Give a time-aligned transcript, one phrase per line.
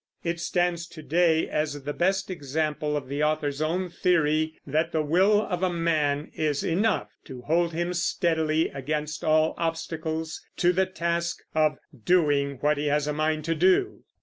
[0.23, 5.03] It stands to day as the best example of the author's own theory that the
[5.03, 10.87] will of a man is enough to hold him steadily, against all obstacles, to the
[10.87, 14.03] task of "doing what he has a mind to do."